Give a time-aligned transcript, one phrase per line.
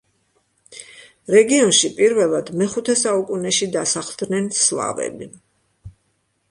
[1.35, 5.31] რეგიონში პირველად მეხუთე საუკუნეში დასახლდნენ სლავები.